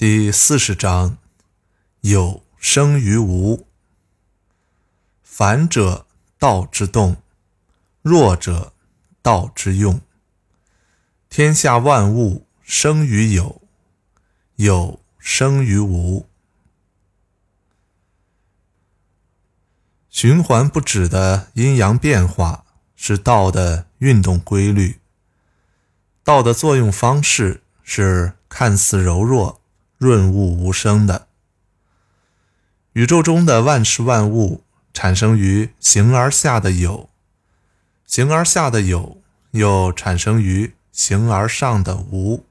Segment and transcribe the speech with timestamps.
[0.00, 1.18] 第四十章
[2.00, 3.66] 有生于无。
[5.22, 6.06] 反者
[6.38, 7.18] 道之动
[8.00, 8.72] 弱者
[9.20, 10.00] 道之用。
[11.28, 13.60] 天下万物生于有
[14.56, 16.29] 有生于无。
[20.20, 25.00] 循环不止的阴阳变化是道的运动规律。
[26.22, 29.62] 道的作用方式是看似柔弱、
[29.96, 31.26] 润物无声的。
[32.92, 34.62] 宇宙中的万事万物
[34.92, 37.08] 产生于形而下的有，
[38.04, 42.44] 形而下的有又产生于形而上的无。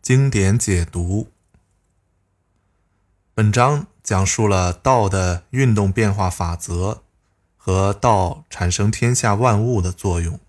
[0.00, 1.30] 经典解读。
[3.34, 7.02] 本章讲述了道的运动变化法则
[7.58, 10.40] 和道产生天下万物的作用。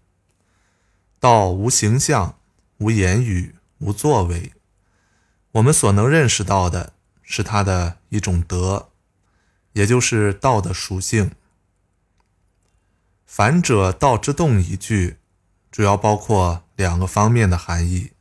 [1.19, 2.39] 道无形象，
[2.77, 4.53] 无言语，无作为。
[5.51, 8.87] 我们所能认识到的是它的一种德，
[9.73, 11.31] 也就是道的属性。
[13.25, 15.17] 反者道之动一句，
[15.69, 18.11] 主要包括两个方面的含义：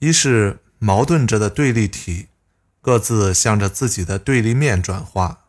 [0.00, 2.27] 一是矛盾着的对立体
[2.88, 5.40] 各自向着自己的对立面转化；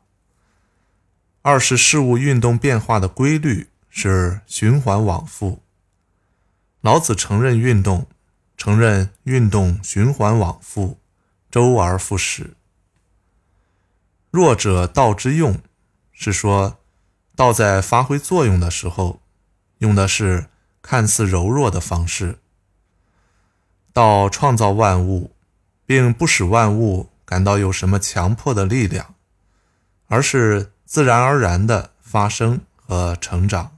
[1.42, 5.62] 二是事物运动变化的规律是循环往复。
[6.82, 8.08] 老子承认运动，
[8.58, 11.00] 承认运动循环往复，
[11.50, 12.58] 周而复始。
[14.32, 15.62] 弱者道之用，
[16.12, 16.78] 是说
[17.38, 19.22] 道在发挥作用的时候，
[19.78, 20.48] 用的是
[20.82, 22.40] 看似柔弱的方式。
[23.94, 25.32] 道创造万物，
[25.86, 29.14] 并不使万物感到有什么强迫的力量，
[30.08, 33.78] 而是自然而然的发生和成长。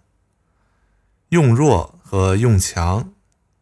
[1.29, 1.97] 用弱。
[2.11, 3.13] 和用强，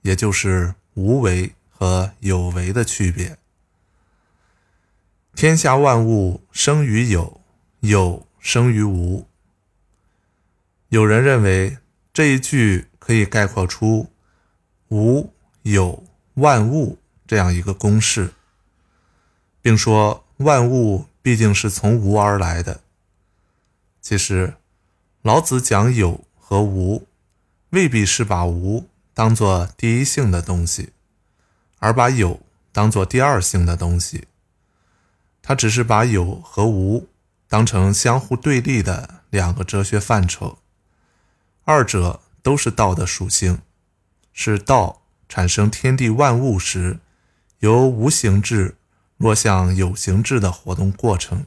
[0.01, 3.37] 也就是无为和有为的区别。
[5.35, 7.41] 天下万物生于有，
[7.81, 9.27] 有生于无。
[10.87, 11.77] 有人认为
[12.11, 14.09] 这一句可以概括出
[14.87, 18.33] 无有万物这样一个公式，
[19.61, 22.81] 并说万物毕竟是从无而来的。
[24.01, 24.55] 其实，
[25.21, 27.05] 老子讲有和无。
[27.71, 30.89] 未必是把无当做第一性的东西，
[31.77, 34.25] 而把有当做第二性的东西。
[35.43, 37.07] 他只是把有和无
[37.47, 40.57] 当成相互对立的两个哲学范畴，
[41.63, 43.61] 二者都是道的属性，
[44.33, 46.97] 是道产生天地万物时
[47.59, 48.77] 由无形质
[49.19, 51.45] 若像有形质的活动过程。